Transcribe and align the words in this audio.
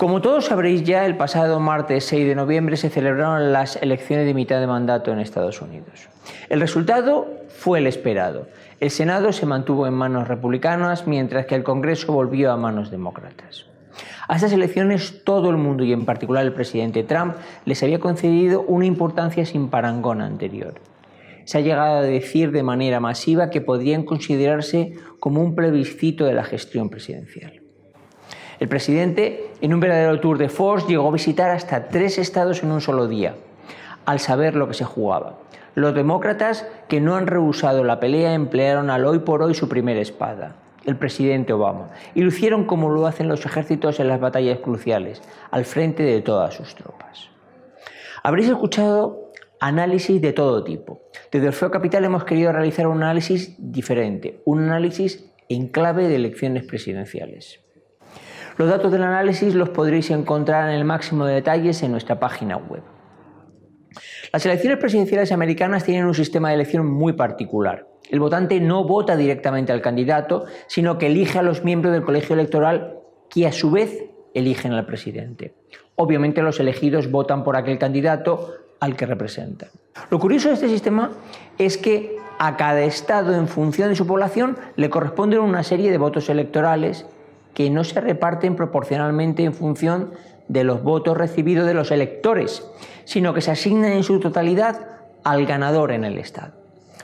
Como 0.00 0.22
todos 0.22 0.46
sabréis 0.46 0.82
ya, 0.82 1.04
el 1.04 1.18
pasado 1.18 1.60
martes 1.60 2.06
6 2.06 2.28
de 2.28 2.34
noviembre 2.34 2.78
se 2.78 2.88
celebraron 2.88 3.52
las 3.52 3.76
elecciones 3.76 4.24
de 4.24 4.32
mitad 4.32 4.58
de 4.58 4.66
mandato 4.66 5.12
en 5.12 5.18
Estados 5.18 5.60
Unidos. 5.60 6.08
El 6.48 6.58
resultado 6.62 7.28
fue 7.50 7.80
el 7.80 7.86
esperado. 7.86 8.46
El 8.80 8.90
Senado 8.90 9.30
se 9.30 9.44
mantuvo 9.44 9.86
en 9.86 9.92
manos 9.92 10.26
republicanas 10.26 11.06
mientras 11.06 11.44
que 11.44 11.54
el 11.54 11.64
Congreso 11.64 12.14
volvió 12.14 12.50
a 12.50 12.56
manos 12.56 12.90
demócratas. 12.90 13.66
A 14.26 14.36
estas 14.36 14.54
elecciones 14.54 15.22
todo 15.22 15.50
el 15.50 15.58
mundo 15.58 15.84
y 15.84 15.92
en 15.92 16.06
particular 16.06 16.46
el 16.46 16.54
presidente 16.54 17.02
Trump 17.02 17.34
les 17.66 17.82
había 17.82 18.00
concedido 18.00 18.62
una 18.62 18.86
importancia 18.86 19.44
sin 19.44 19.68
parangón 19.68 20.22
anterior. 20.22 20.76
Se 21.44 21.58
ha 21.58 21.60
llegado 21.60 21.98
a 21.98 22.02
decir 22.02 22.52
de 22.52 22.62
manera 22.62 23.00
masiva 23.00 23.50
que 23.50 23.60
podrían 23.60 24.04
considerarse 24.04 24.94
como 25.18 25.42
un 25.42 25.54
plebiscito 25.54 26.24
de 26.24 26.32
la 26.32 26.44
gestión 26.44 26.88
presidencial. 26.88 27.59
El 28.60 28.68
presidente, 28.68 29.50
en 29.62 29.72
un 29.72 29.80
verdadero 29.80 30.20
tour 30.20 30.36
de 30.36 30.50
force, 30.50 30.86
llegó 30.86 31.08
a 31.08 31.12
visitar 31.12 31.50
hasta 31.50 31.88
tres 31.88 32.18
estados 32.18 32.62
en 32.62 32.70
un 32.70 32.82
solo 32.82 33.08
día, 33.08 33.34
al 34.04 34.20
saber 34.20 34.54
lo 34.54 34.68
que 34.68 34.74
se 34.74 34.84
jugaba. 34.84 35.38
Los 35.74 35.94
demócratas, 35.94 36.66
que 36.86 37.00
no 37.00 37.16
han 37.16 37.26
rehusado 37.26 37.84
la 37.84 38.00
pelea, 38.00 38.34
emplearon 38.34 38.90
al 38.90 39.06
hoy 39.06 39.20
por 39.20 39.42
hoy 39.42 39.54
su 39.54 39.66
primera 39.70 40.02
espada, 40.02 40.56
el 40.84 40.96
presidente 40.96 41.54
Obama, 41.54 41.88
y 42.14 42.20
lo 42.20 42.28
hicieron 42.28 42.66
como 42.66 42.90
lo 42.90 43.06
hacen 43.06 43.28
los 43.28 43.46
ejércitos 43.46 43.98
en 43.98 44.08
las 44.08 44.20
batallas 44.20 44.58
cruciales, 44.58 45.22
al 45.50 45.64
frente 45.64 46.02
de 46.02 46.20
todas 46.20 46.52
sus 46.52 46.74
tropas. 46.74 47.30
Habréis 48.22 48.50
escuchado 48.50 49.32
análisis 49.58 50.20
de 50.20 50.34
todo 50.34 50.64
tipo. 50.64 51.00
Desde 51.32 51.48
Orfeo 51.48 51.70
Capital 51.70 52.04
hemos 52.04 52.24
querido 52.24 52.52
realizar 52.52 52.86
un 52.88 53.02
análisis 53.02 53.54
diferente, 53.58 54.42
un 54.44 54.64
análisis 54.64 55.32
en 55.48 55.68
clave 55.68 56.08
de 56.08 56.16
elecciones 56.16 56.64
presidenciales. 56.64 57.60
Los 58.56 58.68
datos 58.68 58.92
del 58.92 59.02
análisis 59.02 59.54
los 59.54 59.70
podréis 59.70 60.10
encontrar 60.10 60.68
en 60.68 60.76
el 60.76 60.84
máximo 60.84 61.24
de 61.24 61.34
detalles 61.34 61.82
en 61.82 61.92
nuestra 61.92 62.18
página 62.20 62.56
web. 62.56 62.82
Las 64.32 64.46
elecciones 64.46 64.78
presidenciales 64.78 65.32
americanas 65.32 65.84
tienen 65.84 66.06
un 66.06 66.14
sistema 66.14 66.48
de 66.48 66.54
elección 66.54 66.86
muy 66.86 67.14
particular. 67.14 67.86
El 68.10 68.20
votante 68.20 68.60
no 68.60 68.84
vota 68.84 69.16
directamente 69.16 69.72
al 69.72 69.82
candidato, 69.82 70.44
sino 70.66 70.98
que 70.98 71.06
elige 71.06 71.38
a 71.38 71.42
los 71.42 71.64
miembros 71.64 71.92
del 71.92 72.04
colegio 72.04 72.34
electoral 72.34 72.98
que 73.28 73.46
a 73.46 73.52
su 73.52 73.70
vez 73.70 74.04
eligen 74.34 74.72
al 74.72 74.86
presidente. 74.86 75.54
Obviamente 75.96 76.42
los 76.42 76.60
elegidos 76.60 77.10
votan 77.10 77.44
por 77.44 77.56
aquel 77.56 77.78
candidato 77.78 78.54
al 78.80 78.96
que 78.96 79.06
representan. 79.06 79.68
Lo 80.10 80.18
curioso 80.18 80.48
de 80.48 80.54
este 80.54 80.68
sistema 80.68 81.10
es 81.58 81.76
que 81.76 82.16
a 82.38 82.56
cada 82.56 82.82
estado, 82.82 83.34
en 83.34 83.48
función 83.48 83.90
de 83.90 83.96
su 83.96 84.06
población, 84.06 84.56
le 84.76 84.88
corresponden 84.88 85.40
una 85.40 85.62
serie 85.62 85.90
de 85.90 85.98
votos 85.98 86.30
electorales 86.30 87.06
que 87.54 87.70
no 87.70 87.84
se 87.84 88.00
reparten 88.00 88.56
proporcionalmente 88.56 89.44
en 89.44 89.54
función 89.54 90.12
de 90.48 90.64
los 90.64 90.82
votos 90.82 91.16
recibidos 91.16 91.66
de 91.66 91.74
los 91.74 91.90
electores, 91.90 92.66
sino 93.04 93.34
que 93.34 93.40
se 93.40 93.52
asignan 93.52 93.92
en 93.92 94.02
su 94.02 94.18
totalidad 94.20 94.86
al 95.22 95.46
ganador 95.46 95.92
en 95.92 96.04
el 96.04 96.18
Estado. 96.18 96.52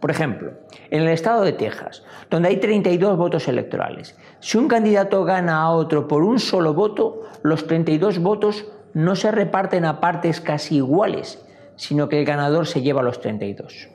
Por 0.00 0.10
ejemplo, 0.10 0.52
en 0.90 1.02
el 1.02 1.08
estado 1.08 1.42
de 1.42 1.52
Texas, 1.52 2.02
donde 2.30 2.48
hay 2.48 2.56
32 2.56 3.18
votos 3.18 3.48
electorales, 3.48 4.16
si 4.40 4.56
un 4.56 4.66
candidato 4.66 5.24
gana 5.24 5.60
a 5.60 5.70
otro 5.72 6.08
por 6.08 6.22
un 6.22 6.38
solo 6.38 6.72
voto, 6.72 7.22
los 7.42 7.66
32 7.66 8.18
votos 8.20 8.66
no 8.94 9.14
se 9.14 9.30
reparten 9.30 9.84
a 9.84 10.00
partes 10.00 10.40
casi 10.40 10.76
iguales, 10.76 11.44
sino 11.76 12.08
que 12.08 12.18
el 12.18 12.24
ganador 12.24 12.66
se 12.66 12.80
lleva 12.80 13.02
los 13.02 13.20
32. 13.20 13.88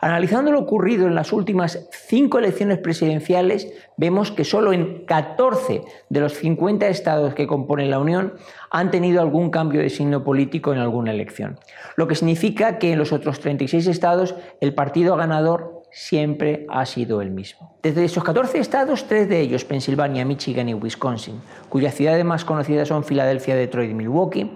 Analizando 0.00 0.52
lo 0.52 0.60
ocurrido 0.60 1.06
en 1.06 1.14
las 1.14 1.32
últimas 1.32 1.86
cinco 1.90 2.38
elecciones 2.38 2.78
presidenciales, 2.78 3.72
vemos 3.96 4.30
que 4.30 4.44
solo 4.44 4.72
en 4.72 5.04
14 5.06 5.82
de 6.08 6.20
los 6.20 6.34
50 6.34 6.88
estados 6.88 7.34
que 7.34 7.46
componen 7.46 7.90
la 7.90 7.98
Unión 7.98 8.34
han 8.70 8.90
tenido 8.90 9.20
algún 9.20 9.50
cambio 9.50 9.80
de 9.80 9.90
signo 9.90 10.24
político 10.24 10.72
en 10.72 10.78
alguna 10.78 11.12
elección, 11.12 11.58
lo 11.96 12.06
que 12.06 12.14
significa 12.14 12.78
que 12.78 12.92
en 12.92 12.98
los 12.98 13.12
otros 13.12 13.40
36 13.40 13.86
estados 13.86 14.34
el 14.60 14.74
partido 14.74 15.16
ganador 15.16 15.82
siempre 15.90 16.66
ha 16.68 16.84
sido 16.84 17.22
el 17.22 17.30
mismo. 17.30 17.74
Desde 17.82 18.04
esos 18.04 18.22
14 18.22 18.58
estados, 18.58 19.06
tres 19.08 19.28
de 19.30 19.40
ellos, 19.40 19.64
Pensilvania, 19.64 20.26
Michigan 20.26 20.68
y 20.68 20.74
Wisconsin, 20.74 21.40
cuyas 21.70 21.94
ciudades 21.94 22.24
más 22.24 22.44
conocidas 22.44 22.88
son 22.88 23.02
Filadelfia, 23.02 23.56
Detroit 23.56 23.90
y 23.90 23.94
Milwaukee, 23.94 24.50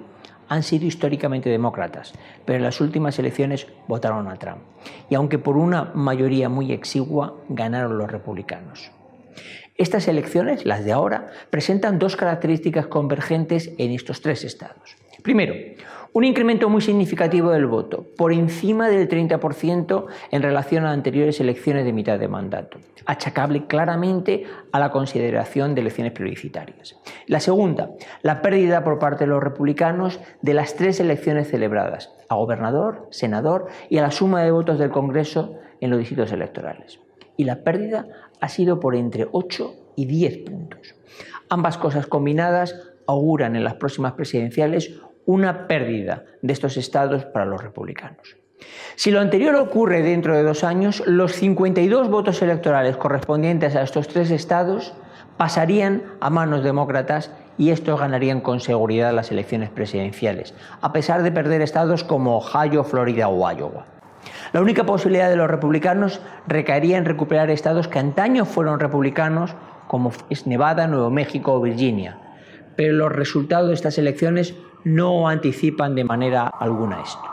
han 0.51 0.65
sido 0.65 0.85
históricamente 0.85 1.49
demócratas, 1.49 2.13
pero 2.45 2.59
en 2.59 2.65
las 2.65 2.81
últimas 2.81 3.19
elecciones 3.21 3.69
votaron 3.87 4.29
a 4.29 4.37
Trump. 4.37 4.59
Y 5.09 5.15
aunque 5.15 5.39
por 5.39 5.57
una 5.57 5.93
mayoría 5.95 6.49
muy 6.49 6.73
exigua, 6.73 7.37
ganaron 7.49 7.97
los 7.97 8.11
republicanos. 8.11 8.91
Estas 9.77 10.09
elecciones, 10.09 10.67
las 10.67 10.85
de 10.85 10.91
ahora, 10.91 11.31
presentan 11.51 12.01
dos 12.01 12.17
características 12.17 12.89
convergentes 12.89 13.71
en 13.79 13.93
estos 13.93 14.23
tres 14.23 14.45
estados. 14.45 14.97
Primero, 15.23 15.55
un 16.13 16.25
incremento 16.25 16.69
muy 16.69 16.81
significativo 16.81 17.51
del 17.51 17.67
voto, 17.67 18.05
por 18.17 18.33
encima 18.33 18.89
del 18.89 19.09
30% 19.09 20.07
en 20.31 20.43
relación 20.43 20.85
a 20.85 20.93
anteriores 20.93 21.41
elecciones 21.41 21.85
de 21.85 21.93
mitad 21.93 22.19
de 22.19 22.27
mandato, 22.27 22.79
achacable 23.07 23.67
claramente 23.67 24.45
a 24.73 24.81
la 24.81 24.91
consideración 24.91 25.75
de 25.75 25.83
elecciones 25.83 26.13
plebiscitarias. 26.13 26.97
La 27.27 27.39
segunda, 27.39 27.91
la 28.23 28.43
pérdida 28.43 28.83
por 28.83 28.99
parte 28.99 29.25
de 29.25 29.31
los 29.31 29.43
republicanos 29.43 30.21
de 30.43 30.55
las 30.55 30.75
tres 30.75 30.99
elecciones 30.99 31.49
celebradas, 31.49 32.13
a 32.29 32.35
gobernador, 32.35 33.07
senador 33.11 33.69
y 33.89 33.99
a 33.99 34.03
la 34.03 34.11
suma 34.11 34.43
de 34.43 34.51
votos 34.51 34.79
del 34.79 34.91
Congreso 34.91 35.55
en 35.81 35.91
los 35.91 35.99
distritos 35.99 36.33
electorales. 36.33 36.99
Y 37.37 37.45
la 37.45 37.63
pérdida 37.63 38.07
ha 38.41 38.49
sido 38.49 38.81
por 38.81 38.97
entre 38.97 39.29
8 39.31 39.75
y 39.97 40.07
10 40.07 40.39
puntos. 40.39 40.95
Ambas 41.49 41.79
cosas 41.79 42.07
combinadas 42.07 42.75
auguran 43.07 43.57
en 43.57 43.65
las 43.65 43.75
próximas 43.75 44.13
presidenciales 44.13 45.01
una 45.27 45.67
pérdida 45.67 46.25
de 46.43 46.53
estos 46.53 46.77
estados 46.77 47.25
para 47.25 47.45
los 47.45 47.63
republicanos. 47.63 48.37
Si 48.97 49.11
lo 49.11 49.21
anterior 49.21 49.55
ocurre 49.57 50.03
dentro 50.03 50.37
de 50.37 50.43
dos 50.43 50.65
años, 50.65 51.03
los 51.07 51.33
52 51.33 52.09
votos 52.09 52.43
electorales 52.43 52.97
correspondientes 52.97 53.75
a 53.77 53.83
estos 53.83 54.09
tres 54.09 54.31
estados 54.31 54.93
pasarían 55.37 56.03
a 56.21 56.29
manos 56.29 56.63
demócratas 56.63 57.31
y 57.57 57.71
estos 57.71 57.99
ganarían 57.99 58.41
con 58.41 58.61
seguridad 58.61 59.15
las 59.15 59.31
elecciones 59.31 59.71
presidenciales, 59.71 60.55
a 60.83 60.93
pesar 60.93 61.23
de 61.23 61.33
perder 61.33 61.63
estados 61.63 62.05
como 62.05 62.37
Ohio, 62.37 62.85
Florida 62.85 63.29
o 63.29 63.51
Iowa. 63.51 63.87
La 64.53 64.61
única 64.61 64.85
posibilidad 64.85 65.31
de 65.31 65.37
los 65.37 65.49
republicanos 65.49 66.21
recaería 66.47 66.99
en 66.99 67.05
recuperar 67.05 67.51
estados 67.51 67.89
que 67.89 67.99
antaño 67.99 68.45
fueron 68.45 68.81
republicanos, 68.81 69.55
como 69.87 70.13
Nevada, 70.45 70.87
Nuevo 70.87 71.11
México 71.11 71.55
o 71.55 71.61
Virginia. 71.61 72.19
Pero 72.77 72.95
los 72.95 73.13
resultados 73.13 73.69
de 73.69 73.75
estas 73.75 73.99
elecciones 73.99 74.55
no 74.85 75.29
anticipan 75.29 75.95
de 75.95 76.05
manera 76.05 76.47
alguna 76.47 77.01
esto. 77.01 77.25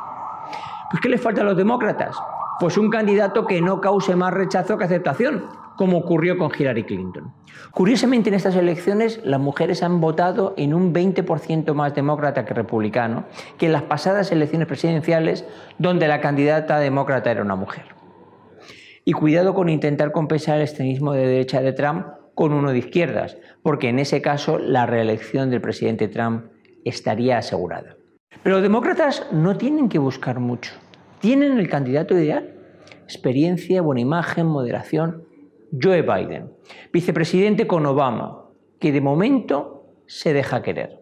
Pues 0.90 1.02
¿qué 1.02 1.10
les 1.10 1.22
falta 1.22 1.42
a 1.42 1.44
los 1.44 1.58
demócratas? 1.58 2.16
Pues 2.60 2.78
un 2.78 2.90
candidato 2.90 3.46
que 3.46 3.62
no 3.62 3.82
cause 3.82 4.16
más 4.16 4.34
rechazo 4.34 4.78
que 4.78 4.86
aceptación, 4.86 5.46
como 5.76 5.98
ocurrió 5.98 6.38
con 6.38 6.52
Hillary 6.58 6.84
Clinton. 6.84 7.34
Curiosamente, 7.72 8.30
en 8.30 8.36
estas 8.36 8.56
elecciones 8.56 9.22
las 9.24 9.40
mujeres 9.40 9.84
han 9.84 10.02
votado 10.02 10.54
en 10.58 10.74
un 10.74 10.94
20% 10.94 11.74
más 11.74 11.94
demócrata 11.94 12.46
que 12.46 12.54
republicano 12.54 13.26
que 13.58 13.68
en 13.68 13.74
las 13.74 13.84
pasadas 13.84 14.32
elecciones 14.32 14.68
presidenciales 14.68 15.46
donde 15.78 16.08
la 16.08 16.20
candidata 16.20 16.80
demócrata 16.80 17.32
era 17.32 17.44
una 17.44 17.56
mujer. 17.56 17.86
Y 19.06 19.14
cuidado 19.14 19.54
con 19.54 19.70
intentar 19.70 20.12
compensar 20.12 20.58
el 20.58 20.64
extremismo 20.64 21.14
de 21.14 21.28
derecha 21.28 21.62
de 21.62 21.74
Trump 21.74 22.08
con 22.34 22.54
uno 22.54 22.72
de 22.72 22.80
izquierdas, 22.80 23.38
porque 23.64 23.90
en 23.90 24.00
ese 24.00 24.22
caso 24.22 24.58
la 24.58 24.86
reelección 24.86 25.50
del 25.50 25.62
presidente 25.62 26.08
Trump 26.08 26.46
estaría 26.88 27.38
asegurada. 27.38 27.96
Pero 28.44 28.56
los 28.56 28.64
demócratas 28.64 29.28
no 29.32 29.58
tienen 29.58 29.90
que 29.90 30.00
buscar 30.00 30.40
mucho. 30.40 30.74
Tienen 31.20 31.58
el 31.58 31.70
candidato 31.70 32.16
ideal. 32.16 32.56
Experiencia, 33.04 33.82
buena 33.82 34.02
imagen, 34.02 34.46
moderación. 34.46 35.24
Joe 35.82 36.02
Biden, 36.02 36.54
vicepresidente 36.94 37.68
con 37.68 37.86
Obama, 37.86 38.46
que 38.80 38.92
de 38.92 39.02
momento 39.02 39.96
se 40.06 40.34
deja 40.34 40.62
querer. 40.62 41.02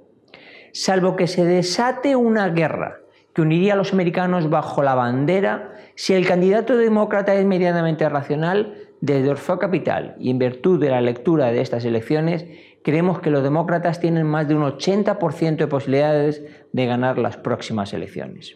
Salvo 0.74 1.16
que 1.16 1.28
se 1.28 1.46
desate 1.46 2.16
una 2.16 2.50
guerra 2.50 2.98
que 3.36 3.42
uniría 3.42 3.74
a 3.74 3.76
los 3.76 3.92
americanos 3.92 4.50
bajo 4.50 4.82
la 4.82 4.96
bandera, 4.96 5.74
si 5.96 6.14
el 6.14 6.26
candidato 6.26 6.78
demócrata 6.78 7.36
es 7.36 7.46
medianamente 7.46 8.08
racional, 8.08 8.85
desde 9.06 9.30
Orfeo 9.30 9.60
Capital 9.60 10.16
y 10.20 10.32
en 10.32 10.40
virtud 10.40 10.80
de 10.80 10.90
la 10.90 11.00
lectura 11.00 11.52
de 11.52 11.62
estas 11.62 11.86
elecciones, 11.86 12.46
creemos 12.84 13.20
que 13.20 13.30
los 13.30 13.44
demócratas 13.44 14.00
tienen 14.00 14.26
más 14.26 14.48
de 14.48 14.56
un 14.56 14.64
80% 14.64 15.58
de 15.58 15.68
posibilidades 15.68 16.44
de 16.74 16.86
ganar 16.88 17.20
las 17.20 17.38
próximas 17.38 17.94
elecciones. 17.94 18.56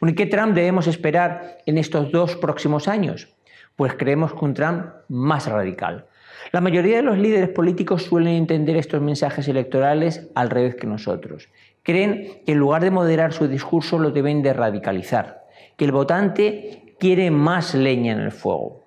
¿y 0.00 0.14
qué 0.14 0.26
Trump 0.26 0.54
debemos 0.54 0.86
esperar 0.86 1.58
en 1.66 1.78
estos 1.78 2.12
dos 2.12 2.36
próximos 2.36 2.86
años? 2.86 3.34
Pues 3.74 3.94
creemos 3.94 4.34
que 4.34 4.44
un 4.44 4.54
Trump 4.54 4.86
más 5.08 5.48
radical. 5.48 6.06
La 6.52 6.60
mayoría 6.60 6.96
de 6.96 7.02
los 7.02 7.18
líderes 7.18 7.48
políticos 7.48 8.04
suelen 8.04 8.34
entender 8.34 8.76
estos 8.76 9.00
mensajes 9.00 9.48
electorales 9.48 10.28
al 10.34 10.50
revés 10.50 10.76
que 10.76 10.86
nosotros. 10.86 11.48
Creen 11.82 12.42
que 12.46 12.52
en 12.52 12.58
lugar 12.58 12.82
de 12.82 12.90
moderar 12.92 13.32
su 13.32 13.48
discurso 13.48 13.98
lo 13.98 14.10
deben 14.10 14.42
de 14.42 14.52
radicalizar, 14.52 15.44
que 15.76 15.86
el 15.86 15.92
votante 15.92 16.94
quiere 17.00 17.32
más 17.32 17.74
leña 17.74 18.12
en 18.12 18.20
el 18.20 18.30
fuego. 18.30 18.81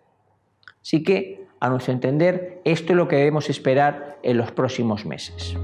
Así 0.86 1.02
que 1.02 1.48
a 1.60 1.70
nuestro 1.70 1.94
entender, 1.94 2.62
esto 2.64 2.94
es 2.94 2.98
lo 2.98 3.08
que 3.08 3.16
debemos 3.16 3.50
esperar 3.50 4.20
en 4.22 4.38
los 4.38 4.52
próximos 4.52 5.04
meses. 5.04 5.58